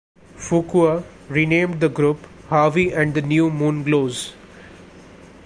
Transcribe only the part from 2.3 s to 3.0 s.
Harvey